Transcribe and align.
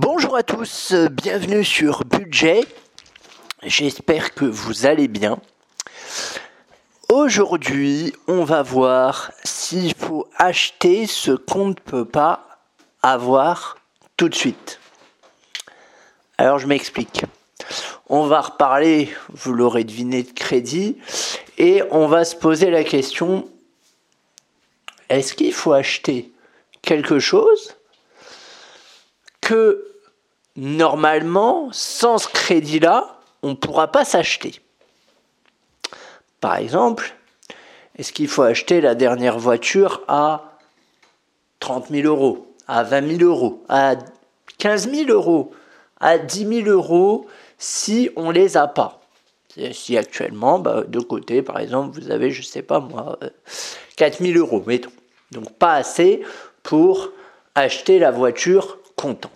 Bonjour 0.00 0.36
à 0.36 0.44
tous, 0.44 0.94
bienvenue 1.10 1.64
sur 1.64 2.04
Budget. 2.04 2.64
J'espère 3.64 4.32
que 4.32 4.44
vous 4.44 4.86
allez 4.86 5.08
bien. 5.08 5.40
Aujourd'hui, 7.08 8.12
on 8.28 8.44
va 8.44 8.62
voir 8.62 9.32
s'il 9.42 9.96
faut 9.96 10.28
acheter 10.36 11.08
ce 11.08 11.32
qu'on 11.32 11.70
ne 11.70 11.74
peut 11.74 12.04
pas 12.04 12.46
avoir 13.02 13.78
tout 14.16 14.28
de 14.28 14.36
suite. 14.36 14.78
Alors 16.38 16.60
je 16.60 16.68
m'explique. 16.68 17.24
On 18.08 18.28
va 18.28 18.42
reparler, 18.42 19.12
vous 19.30 19.52
l'aurez 19.52 19.82
deviné, 19.82 20.22
de 20.22 20.30
crédit 20.30 20.96
et 21.58 21.82
on 21.90 22.06
va 22.06 22.24
se 22.24 22.36
poser 22.36 22.70
la 22.70 22.84
question 22.84 23.48
est-ce 25.08 25.34
qu'il 25.34 25.52
faut 25.52 25.72
acheter 25.72 26.30
quelque 26.82 27.18
chose 27.18 27.77
que 29.48 29.82
normalement, 30.56 31.70
sans 31.72 32.18
ce 32.18 32.28
crédit-là, 32.28 33.18
on 33.42 33.50
ne 33.50 33.54
pourra 33.54 33.90
pas 33.90 34.04
s'acheter. 34.04 34.60
Par 36.42 36.56
exemple, 36.56 37.14
est-ce 37.96 38.12
qu'il 38.12 38.28
faut 38.28 38.42
acheter 38.42 38.82
la 38.82 38.94
dernière 38.94 39.38
voiture 39.38 40.02
à 40.06 40.58
30 41.60 41.88
000 41.88 42.06
euros, 42.06 42.54
à 42.66 42.82
20 42.82 43.16
000 43.20 43.22
euros, 43.22 43.64
à 43.70 43.94
15 44.58 44.90
000 44.90 45.10
euros, 45.10 45.54
à 45.98 46.18
10 46.18 46.64
000 46.64 46.68
euros 46.68 47.26
si 47.56 48.10
on 48.16 48.30
les 48.30 48.58
a 48.58 48.66
pas? 48.66 49.00
Si 49.72 49.96
actuellement, 49.96 50.58
bah, 50.58 50.82
de 50.86 51.00
côté, 51.00 51.40
par 51.40 51.58
exemple, 51.58 51.98
vous 51.98 52.10
avez, 52.10 52.32
je 52.32 52.42
sais 52.42 52.60
pas 52.60 52.80
moi, 52.80 53.18
4 53.96 54.20
euh, 54.20 54.26
000 54.26 54.38
euros, 54.38 54.62
mettons. 54.66 54.92
Donc 55.30 55.54
pas 55.54 55.72
assez 55.72 56.22
pour 56.62 57.12
acheter 57.54 57.98
la 57.98 58.10
voiture 58.10 58.76
comptant 58.94 59.30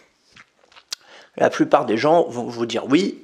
la 1.37 1.51
plupart 1.51 1.87
des 1.87 1.97
gens 1.97 2.29
vont 2.29 2.45
vous 2.45 2.67
dire 2.67 2.85
oui 2.89 3.19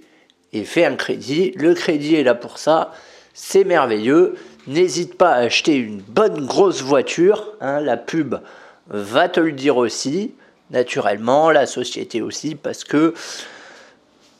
et 0.52 0.64
fait 0.64 0.84
un 0.84 0.96
crédit. 0.96 1.52
Le 1.56 1.74
crédit 1.74 2.14
est 2.14 2.24
là 2.24 2.34
pour 2.34 2.58
ça, 2.58 2.92
c'est 3.34 3.64
merveilleux. 3.64 4.36
N'hésite 4.66 5.16
pas 5.16 5.30
à 5.30 5.40
acheter 5.40 5.76
une 5.76 6.00
bonne 6.00 6.46
grosse 6.46 6.82
voiture, 6.82 7.52
hein, 7.60 7.80
la 7.80 7.96
pub 7.96 8.36
va 8.88 9.28
te 9.28 9.40
le 9.40 9.52
dire 9.52 9.76
aussi, 9.76 10.34
naturellement, 10.70 11.50
la 11.50 11.66
société 11.66 12.20
aussi, 12.22 12.54
parce 12.54 12.84
que 12.84 13.14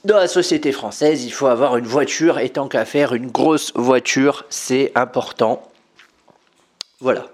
dans 0.05 0.17
la 0.17 0.29
société 0.29 0.73
française, 0.73 1.25
il 1.25 1.31
faut 1.31 1.47
avoir 1.47 1.77
une 1.77 1.87
voiture 1.87 2.39
et 2.39 2.51
tant 2.51 2.69
qu'à 2.69 2.85
faire 2.85 3.15
une 3.15 3.31
grosse 3.31 3.73
voiture, 3.75 4.45
c'est 4.49 4.93
important. 4.95 5.63
Voilà. 7.01 7.27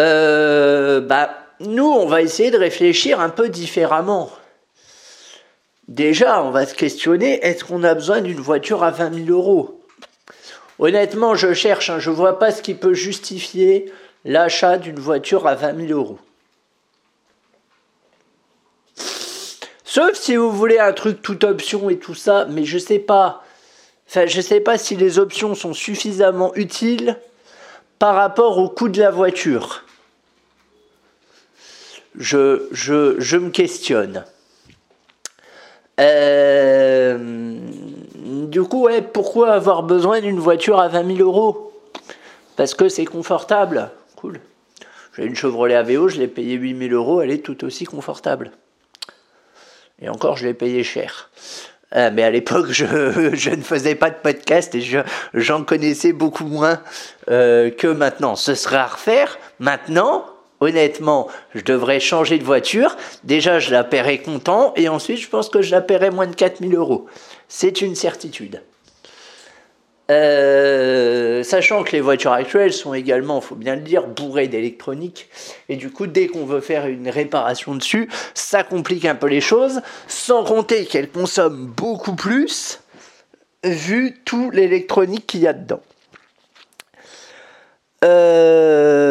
Euh, 0.00 1.00
bah, 1.00 1.30
nous, 1.60 1.86
on 1.86 2.06
va 2.06 2.22
essayer 2.22 2.50
de 2.50 2.58
réfléchir 2.58 3.20
un 3.20 3.28
peu 3.28 3.48
différemment. 3.48 4.30
Déjà, 5.88 6.42
on 6.42 6.50
va 6.50 6.66
se 6.66 6.74
questionner, 6.74 7.44
est-ce 7.44 7.64
qu'on 7.64 7.82
a 7.82 7.94
besoin 7.94 8.20
d'une 8.20 8.40
voiture 8.40 8.84
à 8.84 8.90
20 8.90 9.26
000 9.26 9.30
euros? 9.30 9.80
Honnêtement, 10.78 11.34
je 11.34 11.52
cherche, 11.52 11.90
hein, 11.90 11.98
je 11.98 12.10
ne 12.10 12.14
vois 12.14 12.38
pas 12.38 12.50
ce 12.50 12.62
qui 12.62 12.74
peut 12.74 12.94
justifier 12.94 13.92
l'achat 14.24 14.78
d'une 14.78 14.98
voiture 14.98 15.46
à 15.46 15.54
20 15.54 15.86
000 15.88 15.98
euros. 15.98 16.18
Sauf 19.94 20.14
si 20.14 20.36
vous 20.36 20.50
voulez 20.50 20.78
un 20.78 20.94
truc 20.94 21.20
toute 21.20 21.44
option 21.44 21.90
et 21.90 21.98
tout 21.98 22.14
ça, 22.14 22.46
mais 22.48 22.64
je 22.64 22.78
sais 22.78 22.98
pas. 22.98 23.44
Enfin, 24.08 24.26
je 24.26 24.40
sais 24.40 24.60
pas 24.60 24.78
si 24.78 24.96
les 24.96 25.18
options 25.18 25.54
sont 25.54 25.74
suffisamment 25.74 26.54
utiles 26.54 27.18
par 27.98 28.14
rapport 28.14 28.56
au 28.56 28.68
coût 28.68 28.88
de 28.88 28.98
la 28.98 29.10
voiture. 29.10 29.84
Je, 32.18 33.36
me 33.36 33.50
questionne. 33.50 34.24
Euh, 36.00 37.58
du 38.48 38.62
coup, 38.62 38.88
pourquoi 39.12 39.52
avoir 39.52 39.82
besoin 39.82 40.20
d'une 40.20 40.38
voiture 40.38 40.80
à 40.80 40.88
20 40.88 41.16
000 41.16 41.28
euros? 41.28 41.72
Parce 42.56 42.74
que 42.74 42.88
c'est 42.88 43.04
confortable. 43.04 43.90
Cool. 44.16 44.40
J'ai 45.16 45.24
une 45.24 45.34
Chevrolet 45.34 45.74
Aveo, 45.74 46.08
je 46.08 46.18
l'ai 46.18 46.28
payé 46.28 46.54
8 46.54 46.88
000 46.88 46.94
euros, 46.94 47.20
elle 47.20 47.30
est 47.30 47.44
tout 47.44 47.64
aussi 47.64 47.84
confortable. 47.84 48.50
Et 50.00 50.08
encore, 50.08 50.36
je 50.36 50.46
l'ai 50.46 50.54
payé 50.54 50.82
cher. 50.82 51.30
Euh, 51.94 52.10
mais 52.12 52.22
à 52.22 52.30
l'époque, 52.30 52.66
je, 52.70 53.50
ne 53.50 53.62
faisais 53.62 53.94
pas 53.94 54.10
de 54.10 54.16
podcast 54.16 54.74
et 54.74 54.82
j'en 55.34 55.64
connaissais 55.64 56.12
beaucoup 56.12 56.46
moins 56.46 56.80
euh, 57.30 57.70
que 57.70 57.86
maintenant. 57.86 58.36
Ce 58.36 58.54
serait 58.54 58.76
à 58.76 58.86
refaire. 58.86 59.38
Maintenant, 59.58 60.24
honnêtement, 60.62 61.28
je 61.54 61.62
devrais 61.62 62.00
changer 62.00 62.38
de 62.38 62.44
voiture. 62.44 62.96
Déjà, 63.24 63.58
je 63.58 63.72
la 63.72 63.84
paierai 63.84 64.18
content 64.18 64.72
et 64.76 64.88
ensuite, 64.88 65.18
je 65.18 65.28
pense 65.28 65.48
que 65.48 65.60
je 65.60 65.72
la 65.72 65.80
paierai 65.80 66.10
moins 66.10 66.26
de 66.26 66.34
4000 66.34 66.74
euros. 66.74 67.06
C'est 67.48 67.82
une 67.82 67.96
certitude. 67.96 68.62
Euh, 70.10 71.42
sachant 71.42 71.84
que 71.84 71.92
les 71.92 72.00
voitures 72.00 72.32
actuelles 72.32 72.72
sont 72.72 72.92
également, 72.94 73.40
il 73.40 73.46
faut 73.46 73.54
bien 73.54 73.76
le 73.76 73.82
dire, 73.82 74.06
bourrées 74.06 74.48
d'électronique. 74.48 75.28
Et 75.68 75.76
du 75.76 75.90
coup, 75.90 76.06
dès 76.06 76.28
qu'on 76.28 76.44
veut 76.44 76.60
faire 76.60 76.86
une 76.86 77.08
réparation 77.08 77.74
dessus, 77.74 78.08
ça 78.34 78.62
complique 78.62 79.04
un 79.04 79.14
peu 79.14 79.26
les 79.26 79.40
choses. 79.40 79.80
Sans 80.06 80.44
compter 80.44 80.86
qu'elles 80.86 81.10
consomment 81.10 81.66
beaucoup 81.66 82.14
plus, 82.14 82.80
vu 83.64 84.20
tout 84.24 84.50
l'électronique 84.50 85.26
qu'il 85.26 85.40
y 85.40 85.48
a 85.48 85.52
dedans. 85.52 85.80
Euh, 88.04 89.01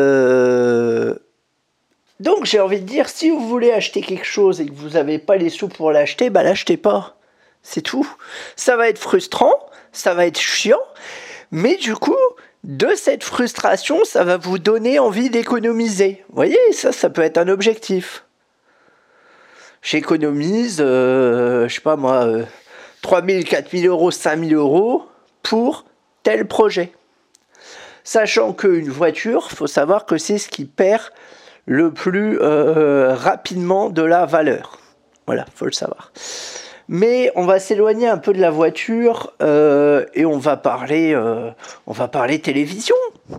donc 2.42 2.48
j'ai 2.48 2.60
envie 2.60 2.82
de 2.82 2.88
dire, 2.88 3.08
si 3.08 3.30
vous 3.30 3.48
voulez 3.48 3.72
acheter 3.72 4.02
quelque 4.02 4.26
chose 4.26 4.62
et 4.62 4.66
que 4.66 4.74
vous 4.74 4.90
n'avez 4.90 5.20
pas 5.20 5.36
les 5.36 5.52
sous 5.52 5.68
pour 5.68 5.92
l'acheter, 5.92 6.32
bah 6.32 6.42
l'achetez 6.42 6.76
pas. 6.76 7.16
C'est 7.62 7.84
tout. 7.84 8.12
Ça 8.56 8.76
va 8.78 8.90
être 8.90 8.98
frustrant, 8.98 9.54
ça 9.92 10.16
va 10.16 10.26
être 10.26 10.40
chiant, 10.40 10.82
mais 11.52 11.76
du 11.76 11.94
coup, 11.94 12.18
de 12.64 12.96
cette 12.96 13.24
frustration, 13.24 14.04
ça 14.06 14.24
va 14.24 14.38
vous 14.38 14.58
donner 14.58 14.98
envie 14.98 15.30
d'économiser. 15.30 16.24
Vous 16.30 16.36
voyez, 16.36 16.58
ça, 16.72 16.92
ça 16.92 17.12
peut 17.12 17.22
être 17.22 17.38
un 17.38 17.48
objectif. 17.48 18.26
J'économise, 19.84 20.78
euh, 20.80 21.68
je 21.68 21.76
sais 21.76 21.82
pas 21.82 21.96
moi, 21.96 22.28
3 23.04 23.24
000, 23.24 23.44
4 23.44 23.70
000 23.70 23.86
euros, 23.86 24.10
5 24.10 24.46
000 24.46 24.60
euros 24.60 25.06
pour 25.44 25.86
tel 26.24 26.48
projet. 26.48 26.92
Sachant 28.04 28.52
qu'une 28.54 28.90
voiture, 28.90 29.52
faut 29.52 29.68
savoir 29.68 30.08
que 30.08 30.18
c'est 30.18 30.40
ce 30.40 30.50
qui 30.50 30.66
perd 30.66 31.04
le 31.66 31.92
plus 31.92 32.40
euh, 32.42 33.14
rapidement 33.16 33.90
de 33.90 34.02
la 34.02 34.26
valeur. 34.26 34.80
Voilà, 35.26 35.46
faut 35.56 35.66
le 35.66 35.72
savoir. 35.72 36.12
Mais 36.88 37.32
on 37.36 37.46
va 37.46 37.60
s'éloigner 37.60 38.08
un 38.08 38.18
peu 38.18 38.34
de 38.34 38.42
la 38.42 38.52
voiture 38.52 39.34
euh, 39.42 40.06
et 40.14 40.26
on 40.26 40.38
va 40.38 40.58
parler, 40.58 41.14
euh, 41.14 41.52
on 41.88 41.94
va 41.94 42.08
parler 42.08 42.42
télévision, 42.42 42.96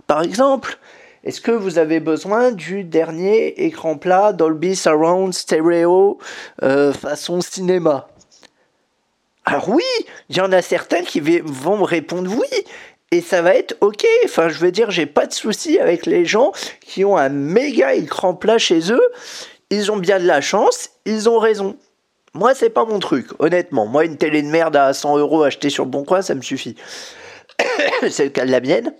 par 0.07 0.23
exemple. 0.23 0.79
Est-ce 1.23 1.39
que 1.39 1.51
vous 1.51 1.77
avez 1.77 1.99
besoin 1.99 2.51
du 2.51 2.83
dernier 2.83 3.65
écran 3.65 3.97
plat 3.97 4.33
Dolby 4.33 4.75
Surround 4.75 5.33
Stereo 5.33 6.17
façon 6.59 7.39
cinéma? 7.39 8.07
Alors 9.45 9.69
oui, 9.69 9.83
il 10.29 10.37
y 10.37 10.41
en 10.41 10.51
a 10.51 10.61
certains 10.61 11.03
qui 11.03 11.19
vont 11.19 11.83
répondre 11.83 12.31
oui, 12.31 12.63
et 13.13 13.21
ça 13.21 13.43
va 13.43 13.53
être 13.53 13.77
ok. 13.81 14.03
Enfin, 14.25 14.49
je 14.49 14.57
veux 14.57 14.71
dire, 14.71 14.89
j'ai 14.89 15.05
pas 15.05 15.27
de 15.27 15.33
souci 15.33 15.77
avec 15.77 16.07
les 16.07 16.25
gens 16.25 16.51
qui 16.81 17.05
ont 17.05 17.15
un 17.15 17.29
méga 17.29 17.93
écran 17.93 18.33
plat 18.33 18.57
chez 18.57 18.91
eux. 18.91 19.07
Ils 19.69 19.91
ont 19.91 19.97
bien 19.97 20.19
de 20.19 20.25
la 20.25 20.41
chance, 20.41 20.89
ils 21.05 21.29
ont 21.29 21.37
raison. 21.37 21.77
Moi, 22.33 22.55
c'est 22.55 22.71
pas 22.71 22.85
mon 22.85 22.97
truc, 22.97 23.27
honnêtement. 23.37 23.85
Moi, 23.85 24.05
une 24.05 24.17
télé 24.17 24.41
de 24.41 24.47
merde 24.47 24.75
à 24.75 24.93
100 24.93 25.19
euros 25.19 25.43
achetée 25.43 25.69
sur 25.69 25.83
le 25.85 25.91
bon 25.91 26.03
coin, 26.03 26.23
ça 26.23 26.33
me 26.33 26.41
suffit. 26.41 26.75
c'est 28.09 28.23
le 28.23 28.29
cas 28.31 28.45
de 28.45 28.51
la 28.51 28.61
mienne. 28.61 28.91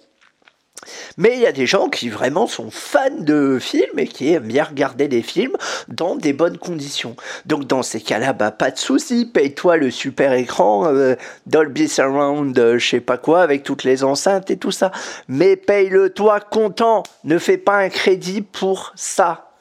Mais 1.18 1.34
il 1.34 1.40
y 1.40 1.46
a 1.46 1.51
des 1.51 1.66
gens 1.66 1.90
qui 1.90 2.09
vraiment 2.09 2.47
sont 2.47 2.72
fans 2.72 3.09
de 3.12 3.59
films 3.59 4.00
et 4.00 4.07
qui 4.07 4.34
aiment 4.34 4.47
bien 4.47 4.63
regarder 4.63 5.07
des 5.07 5.22
films 5.22 5.56
dans 5.88 6.16
des 6.16 6.34
bonnes 6.34 6.57
conditions. 6.57 7.15
Donc 7.45 7.65
dans 7.65 7.83
ces 7.83 8.01
cas-là, 8.01 8.33
bah, 8.33 8.51
pas 8.51 8.71
de 8.71 8.77
souci, 8.77 9.25
paye-toi 9.25 9.77
le 9.77 9.92
super 9.92 10.33
écran 10.33 10.88
euh, 10.88 11.15
Dolby 11.45 11.88
Surround, 11.88 12.57
euh, 12.57 12.77
je 12.77 12.89
sais 12.89 13.00
pas 13.00 13.18
quoi, 13.18 13.42
avec 13.42 13.63
toutes 13.63 13.83
les 13.83 14.04
enceintes 14.04 14.50
et 14.50 14.57
tout 14.57 14.71
ça. 14.71 14.92
Mais 15.27 15.56
paye-le 15.56 16.10
toi 16.10 16.39
content, 16.39 17.04
ne 17.24 17.38
fais 17.38 17.57
pas 17.57 17.77
un 17.77 17.89
crédit 17.89 18.42
pour 18.42 18.92
ça. 18.95 19.51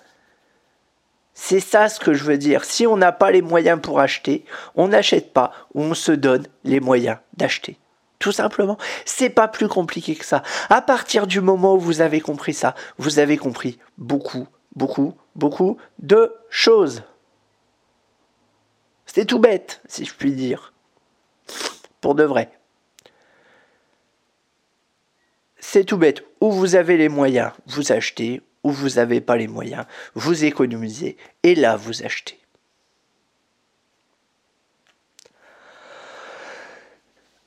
C'est 1.35 1.61
ça 1.61 1.89
ce 1.89 1.99
que 1.99 2.15
je 2.15 2.25
veux 2.25 2.39
dire. 2.39 2.65
Si 2.65 2.87
on 2.87 2.97
n'a 2.97 3.13
pas 3.13 3.31
les 3.31 3.43
moyens 3.43 3.81
pour 3.81 4.01
acheter, 4.01 4.45
on 4.77 4.89
n'achète 4.89 5.33
pas 5.33 5.53
ou 5.75 5.83
on 5.83 5.95
se 5.95 6.13
donne 6.13 6.47
les 6.65 6.79
moyens 6.81 7.17
d'acheter. 7.37 7.79
Tout 8.23 8.31
simplement. 8.31 8.79
C'est 9.05 9.31
pas 9.31 9.49
plus 9.49 9.67
compliqué 9.67 10.15
que 10.15 10.25
ça. 10.25 10.45
À 10.71 10.81
partir 10.81 11.27
du 11.27 11.41
moment 11.41 11.75
où 11.75 11.81
vous 11.81 12.01
avez 12.03 12.21
compris 12.21 12.55
ça, 12.55 12.77
vous 12.97 13.19
avez 13.19 13.37
compris 13.37 13.81
beaucoup, 13.99 14.47
beaucoup, 14.77 15.15
beaucoup 15.35 15.77
de 15.99 16.33
choses. 16.49 17.03
C'est 19.07 19.25
tout 19.25 19.41
bête, 19.41 19.83
si 19.89 20.05
je 20.05 20.15
puis 20.15 20.31
dire. 20.31 20.73
Pour 22.01 22.15
de 22.15 22.23
vrai. 22.23 22.53
C'est 25.59 25.83
tout 25.83 25.99
bête. 25.99 26.25
Où 26.41 26.53
vous 26.53 26.77
avez 26.77 26.97
les 26.97 27.09
moyens, 27.09 27.51
vous 27.67 27.91
achetez. 27.91 28.41
Où 28.63 28.71
vous 28.71 28.91
n'avez 28.91 29.21
pas 29.21 29.37
les 29.37 29.49
moyens, 29.49 29.85
vous 30.15 30.45
économisez. 30.45 31.17
Et 31.43 31.57
là, 31.57 31.75
vous 31.75 32.05
achetez. 32.05 32.39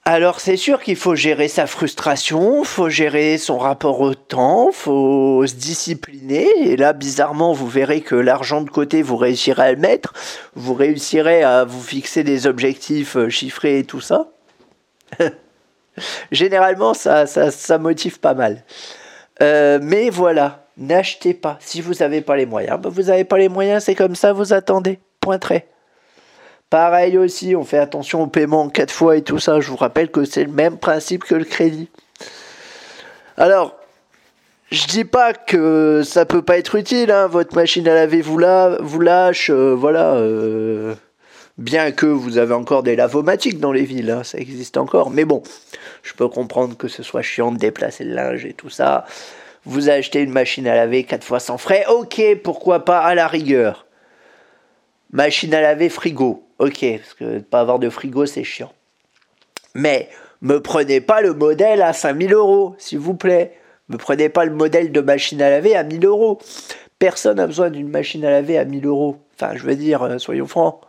Alors 0.07 0.40
c'est 0.40 0.56
sûr 0.56 0.84
qu'il 0.84 0.98
faut 0.98 1.16
gérer 1.16 1.48
sa 1.48 1.66
frustration, 1.66 2.63
faut 2.63 2.90
gérer 2.90 3.40
son 3.40 3.57
rapport 3.57 4.02
au 4.02 4.13
temps, 4.13 4.72
faut 4.72 5.48
se 5.48 5.56
discipliner. 5.56 6.48
Et 6.62 6.78
là, 6.78 6.94
bizarrement, 6.94 7.54
vous 7.54 7.68
verrez 7.68 8.02
que 8.02 8.13
l'argent 8.13 8.62
de 8.62 8.69
côté, 8.69 9.02
vous 9.02 9.18
réussirez 9.18 9.63
à 9.63 9.72
le 9.72 9.80
mettre, 9.80 10.13
vous 10.54 10.75
réussirez 10.75 11.42
à 11.42 11.63
vous 11.63 11.81
fixer 11.81 12.24
des 12.24 12.46
objectifs 12.46 13.18
euh, 13.18 13.30
chiffrés 13.30 13.80
et 13.80 13.84
tout 13.84 14.00
ça. 14.00 14.28
Généralement, 16.31 16.94
ça, 16.94 17.25
ça, 17.25 17.78
motive 17.80 18.19
pas 18.19 18.36
mal. 18.36 18.63
Euh, 19.42 19.80
mais 19.81 20.12
voilà, 20.12 20.68
n'achetez 20.78 21.34
pas. 21.34 21.57
Si 21.62 21.81
vous 21.81 21.96
n'avez 21.96 22.22
pas 22.22 22.36
les 22.36 22.46
moyens, 22.46 22.80
ben, 22.80 22.90
vous 22.90 23.04
n'avez 23.04 23.24
pas 23.24 23.40
les 23.40 23.50
moyens, 23.50 23.86
c'est 23.86 23.96
comme 23.96 24.16
ça, 24.16 24.34
vous 24.34 24.54
attendez. 24.54 25.00
Point 25.19 25.40
très. 25.40 25.68
Pareil 26.70 27.18
aussi, 27.18 27.56
on 27.56 27.64
fait 27.64 27.78
attention 27.78 28.24
au 28.24 28.28
paiement 28.28 28.70
quatre 28.70 28.92
fois 28.92 29.18
et 29.18 29.22
tout 29.22 29.40
ça. 29.40 29.60
Je 29.60 29.70
vous 29.70 29.78
rappelle 29.78 30.10
que 30.10 30.26
c'est 30.26 30.44
le 30.44 30.52
même 30.52 30.78
principe 30.78 31.24
que 31.24 31.36
le 31.36 31.46
crédit. 31.46 31.90
Alors, 33.38 33.76
je 34.72 34.88
dis 34.88 35.06
pas 35.06 35.34
que 35.34 36.02
ça 36.04 36.26
peut 36.26 36.42
pas 36.42 36.58
être 36.58 36.76
utile. 36.76 37.12
Hein. 37.12 37.28
Votre 37.28 37.56
machine 37.56 37.88
à 37.88 37.94
laver 37.94 38.22
vous, 38.22 38.40
lâche, 38.40 39.50
euh, 39.52 39.76
voilà. 39.76 40.16
Euh, 40.16 40.96
bien 41.58 41.92
que 41.92 42.06
vous 42.06 42.38
avez 42.38 42.54
encore 42.54 42.84
des 42.84 42.96
lavomatiques 42.96 43.60
dans 43.60 43.72
les 43.72 43.84
villes, 43.84 44.12
hein, 44.12 44.24
ça 44.24 44.38
existe 44.38 44.78
encore. 44.78 45.12
Mais 45.12 45.26
bon, 45.26 45.44
je 46.04 46.14
peux 46.14 46.28
comprendre 46.28 46.76
que 46.76 46.88
ce 46.88 47.04
soit 47.04 47.22
chiant 47.22 47.52
de 47.52 47.58
déplacer 47.58 48.04
le 48.04 48.14
linge 48.14 48.46
et 48.46 48.54
tout 48.54 48.70
ça. 48.70 49.06
Vous 49.66 49.90
achetez 49.90 50.22
une 50.22 50.32
machine 50.32 50.68
à 50.68 50.76
laver 50.76 51.04
quatre 51.04 51.24
fois 51.24 51.40
sans 51.40 51.58
frais, 51.58 51.86
ok, 51.90 52.22
pourquoi 52.44 52.86
pas 52.86 53.00
à 53.00 53.16
la 53.16 53.28
rigueur. 53.28 53.86
Machine 55.12 55.54
à 55.54 55.62
laver 55.62 55.90
frigo. 55.90 56.44
Ok, 56.60 56.86
parce 56.98 57.13
que 57.13 57.40
pas 57.40 57.60
avoir 57.60 57.80
de 57.80 57.90
frigo, 57.90 58.25
c'est 58.25 58.44
chiant. 58.44 58.72
Mais 59.74 60.10
me 60.42 60.62
prenez 60.62 61.02
pas 61.02 61.22
le 61.22 61.34
modèle 61.34 61.81
à 61.81 61.92
5000 61.92 62.34
euros, 62.34 62.75
s'il 62.78 63.00
vous 63.00 63.13
plaît. 63.16 63.57
Me 63.90 63.98
prenez 63.98 64.30
pas 64.30 64.46
le 64.46 64.52
modèle 64.52 64.92
de 64.92 65.02
machine 65.02 65.42
à 65.42 65.50
laver 65.50 65.75
à 65.75 65.84
1000 65.84 66.06
euros. 66.06 66.40
Personne 66.98 67.38
n'a 67.38 67.48
besoin 67.48 67.69
d'une 67.69 67.90
machine 67.90 68.24
à 68.25 68.31
laver 68.31 68.57
à 68.57 68.66
1000 68.66 68.86
euros. 68.86 69.18
Enfin, 69.36 69.56
je 69.56 69.63
veux 69.63 69.75
dire, 69.75 70.02
euh, 70.04 70.18
soyons 70.18 70.48
francs. 70.48 70.80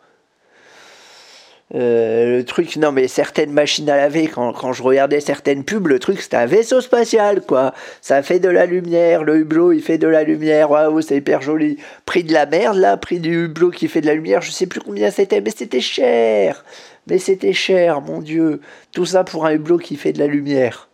Euh, 1.75 2.37
le 2.37 2.45
truc, 2.45 2.77
non 2.77 2.93
mais 2.93 3.09
certaines 3.09 3.51
machines 3.51 3.91
à 3.91 3.97
laver, 3.97 4.29
quand, 4.29 4.53
quand 4.53 4.73
je 4.73 4.85
regardais 4.85 5.19
certaines 5.19 5.65
pubs, 5.65 5.89
le 5.89 5.99
truc 5.99 6.21
c'était 6.21 6.37
un 6.37 6.47
vaisseau 6.47 6.81
spatial 6.81 7.43
quoi. 7.43 7.75
Ça 8.01 8.23
fait 8.23 8.39
de 8.39 8.49
la 8.49 8.67
lumière, 8.67 9.25
le 9.25 9.39
hublot 9.39 9.73
il 9.73 9.83
fait 9.83 9.99
de 9.99 10.07
la 10.07 10.23
lumière, 10.23 10.71
waouh 10.71 11.01
c'est 11.01 11.17
hyper 11.17 11.43
joli. 11.43 11.79
Prix 12.05 12.23
de 12.23 12.33
la 12.33 12.47
merde 12.47 12.77
là, 12.77 12.97
prix 12.97 13.19
du 13.19 13.47
hublot 13.47 13.71
qui 13.71 13.89
fait 13.89 14.01
de 14.01 14.07
la 14.07 14.15
lumière, 14.15 14.43
je 14.43 14.53
sais 14.53 14.67
plus 14.67 14.81
combien 14.81 15.11
c'était, 15.11 15.41
mais 15.41 15.51
c'était 15.51 15.81
cher. 15.81 16.65
Mais 17.09 17.19
c'était 17.19 17.53
cher, 17.53 18.01
mon 18.01 18.21
dieu. 18.21 18.61
Tout 18.93 19.07
ça 19.07 19.25
pour 19.25 19.47
un 19.47 19.53
hublot 19.53 19.79
qui 19.79 19.97
fait 19.97 20.13
de 20.13 20.19
la 20.21 20.27
lumière. 20.27 20.89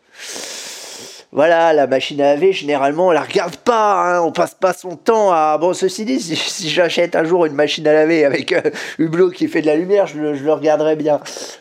Voilà, 1.34 1.72
la 1.72 1.86
machine 1.86 2.20
à 2.20 2.34
laver, 2.34 2.52
généralement, 2.52 3.06
on 3.06 3.10
la 3.10 3.22
regarde 3.22 3.56
pas, 3.56 4.16
hein, 4.16 4.20
on 4.20 4.32
passe 4.32 4.54
pas 4.54 4.74
son 4.74 4.96
temps 4.96 5.32
à... 5.32 5.56
Bon, 5.56 5.72
ceci 5.72 6.04
dit, 6.04 6.20
si, 6.20 6.68
j'achète 6.68 7.16
un 7.16 7.24
jour 7.24 7.46
une 7.46 7.54
machine 7.54 7.88
à 7.88 7.94
laver 7.94 8.26
avec 8.26 8.52
euh, 8.52 8.60
Hublot 8.98 9.30
qui 9.30 9.48
fait 9.48 9.62
de 9.62 9.66
la 9.66 9.76
lumière, 9.76 10.06
je, 10.06 10.18
le 10.18 10.52
regarderai 10.52 10.94
bien, 10.94 11.20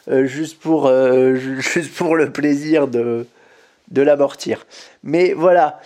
euh, 0.09 0.25
juste, 0.25 0.59
pour, 0.59 0.87
euh, 0.87 1.35
juste 1.59 1.93
pour 1.93 2.17
le 2.17 2.33
plaisir 2.33 2.89
de, 2.89 3.25
de 3.91 4.01
l'amortir. 4.01 4.67
Mais 5.03 5.31
voilà, 5.31 5.79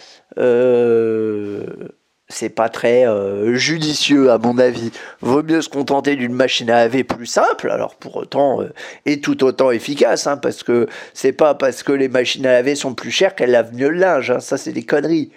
c'est 2.28 2.50
pas 2.50 2.70
très 2.70 3.08
euh, 3.08 3.54
judicieux 3.56 4.32
à 4.32 4.38
mon 4.38 4.58
avis. 4.58 4.92
Vaut 5.22 5.44
mieux 5.44 5.62
se 5.62 5.70
contenter 5.70 6.16
d'une 6.16 6.34
machine 6.34 6.70
à 6.70 6.84
laver 6.84 7.04
plus 7.04 7.28
simple, 7.28 7.70
alors 7.70 7.96
pour 7.96 8.16
autant 8.16 8.62
euh, 8.62 8.74
et 9.06 9.22
tout 9.22 9.44
autant 9.44 9.72
efficace, 9.72 10.28
hein, 10.28 10.38
parce 10.38 10.64
que 10.64 10.88
c'est 11.14 11.34
pas 11.34 11.54
parce 11.54 11.84
que 11.84 11.92
les 11.92 12.10
machines 12.10 12.46
à 12.46 12.54
laver 12.54 12.76
sont 12.76 12.94
plus 12.94 13.12
chères 13.12 13.36
qu'elles 13.36 13.52
lavent 13.52 13.74
mieux 13.76 13.90
le 13.90 14.00
linge. 14.00 14.32
Hein, 14.32 14.40
ça 14.40 14.58
c'est 14.58 14.74
des 14.74 14.84
conneries. 14.84 15.32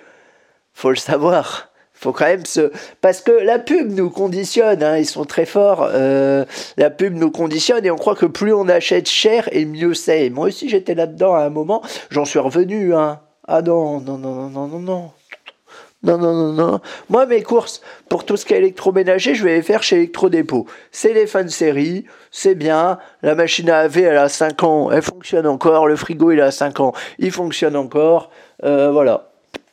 Faut 0.73 0.91
le 0.91 0.97
savoir. 0.97 1.71
Faut 1.93 2.13
quand 2.13 2.27
même 2.27 2.47
se 2.47 2.71
parce 3.01 3.21
que 3.21 3.33
la 3.33 3.59
pub 3.59 3.91
nous 3.91 4.09
conditionne. 4.09 4.83
Hein, 4.83 4.99
ils 4.99 5.07
sont 5.07 5.25
très 5.25 5.47
forts. 5.47 5.89
Euh, 5.93 6.45
la 6.77 6.91
pub 6.91 7.15
nous 7.15 7.33
conditionne 7.33 7.85
et 7.85 7.91
on 7.91 7.97
croit 7.97 8.15
que 8.15 8.27
plus 8.27 8.53
on 8.55 8.69
achète 8.69 9.09
cher 9.09 9.49
et 9.53 9.65
mieux 9.65 9.95
c'est. 9.95 10.31
Moi 10.31 10.47
aussi 10.47 10.69
j'étais 10.69 10.95
là-dedans 10.95 11.35
à 11.35 11.41
un 11.41 11.51
moment. 11.51 11.83
J'en 12.11 12.25
suis 12.25 12.39
revenu. 12.39 12.95
Hein. 12.95 13.21
Ah 13.49 13.63
non 13.63 14.01
non 14.01 14.17
non 14.17 14.49
non 14.49 14.69
non 14.69 14.79
non 14.79 15.11
non. 16.03 16.19
Non, 16.19 16.33
non, 16.33 16.53
non. 16.53 16.81
Moi, 17.09 17.27
mes 17.27 17.43
courses, 17.43 17.81
pour 18.09 18.25
tout 18.25 18.37
ce 18.37 18.47
qui 18.47 18.55
est 18.55 18.59
électroménager, 18.59 19.35
je 19.35 19.45
vais 19.45 19.57
les 19.57 19.63
faire 19.63 19.83
chez 19.83 19.97
Electrodépôt. 19.97 20.67
C'est 20.93 21.13
les 21.13 21.27
fans 21.27 21.49
série, 21.49 22.05
c'est 22.31 22.55
bien. 22.55 22.99
La 23.23 23.35
machine 23.35 23.69
à 23.69 23.83
laver, 23.83 24.03
elle 24.03 24.19
a 24.19 24.29
5 24.29 24.63
ans, 24.63 24.91
elle 24.91 25.03
fonctionne 25.03 25.47
encore. 25.47 25.89
Le 25.89 25.97
frigo, 25.97 26.31
il 26.31 26.41
a 26.41 26.51
5 26.51 26.81
ans, 26.81 26.93
il 27.19 27.33
fonctionne 27.33 27.77
encore. 27.77 28.31
Euh, 28.65 28.91
voilà. 28.93 29.29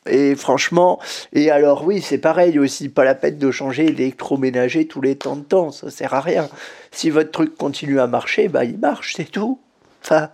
Et 0.07 0.35
franchement, 0.35 0.99
et 1.33 1.49
alors 1.49 1.83
oui, 1.85 1.99
c'est 2.01 2.19
pareil 2.19 2.59
aussi, 2.59 2.89
pas 2.89 3.03
la 3.03 3.15
peine 3.15 3.39
de 3.39 3.49
changer 3.49 3.87
l'électroménager 3.87 4.87
tous 4.87 5.01
les 5.01 5.15
temps 5.15 5.35
de 5.35 5.41
temps, 5.41 5.71
ça 5.71 5.89
sert 5.89 6.13
à 6.13 6.21
rien. 6.21 6.47
Si 6.91 7.09
votre 7.09 7.31
truc 7.31 7.57
continue 7.57 7.99
à 7.99 8.05
marcher, 8.05 8.47
bah 8.47 8.65
il 8.65 8.77
marche, 8.77 9.15
c'est 9.15 9.31
tout. 9.31 9.59
Enfin, 10.03 10.29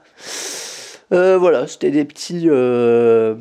euh, 1.14 1.38
voilà, 1.38 1.68
c'était 1.68 1.92
des 1.92 2.04
petits... 2.04 2.50
Euh, 2.50 3.36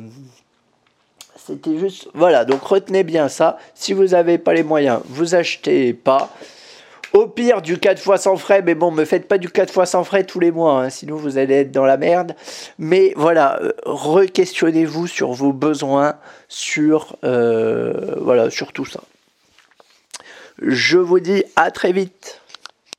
c'était 1.51 1.77
juste. 1.77 2.07
Voilà, 2.13 2.45
donc 2.45 2.61
retenez 2.63 3.03
bien 3.03 3.27
ça. 3.27 3.57
Si 3.75 3.93
vous 3.93 4.07
n'avez 4.07 4.37
pas 4.37 4.53
les 4.53 4.63
moyens, 4.63 5.01
vous 5.05 5.35
achetez 5.35 5.93
pas. 5.93 6.29
Au 7.13 7.27
pire, 7.27 7.61
du 7.61 7.77
4 7.77 7.99
fois 7.99 8.17
sans 8.17 8.37
frais, 8.37 8.61
mais 8.61 8.73
bon, 8.73 8.89
me 8.89 9.03
faites 9.03 9.27
pas 9.27 9.37
du 9.37 9.49
4 9.49 9.71
fois 9.71 9.85
sans 9.85 10.05
frais 10.05 10.23
tous 10.23 10.39
les 10.39 10.51
mois, 10.51 10.83
hein, 10.83 10.89
sinon 10.89 11.17
vous 11.17 11.37
allez 11.37 11.55
être 11.55 11.71
dans 11.71 11.83
la 11.83 11.97
merde. 11.97 12.35
Mais 12.79 13.13
voilà, 13.17 13.59
euh, 13.61 13.73
re-questionnez-vous 13.85 15.07
sur 15.07 15.33
vos 15.33 15.51
besoins, 15.51 16.15
sur, 16.47 17.17
euh, 17.25 18.15
voilà, 18.21 18.49
sur 18.49 18.71
tout 18.71 18.85
ça. 18.85 19.01
Je 20.61 20.97
vous 20.97 21.19
dis 21.19 21.43
à 21.57 21.69
très 21.71 21.91
vite. 21.91 22.40